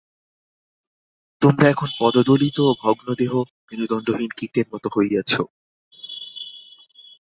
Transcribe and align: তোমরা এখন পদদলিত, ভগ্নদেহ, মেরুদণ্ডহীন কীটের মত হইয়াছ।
তোমরা 1.41 1.65
এখন 1.69 1.89
পদদলিত, 1.99 2.57
ভগ্নদেহ, 2.83 3.31
মেরুদণ্ডহীন 3.67 4.31
কীটের 4.37 4.65
মত 4.71 4.83
হইয়াছ। 4.95 5.31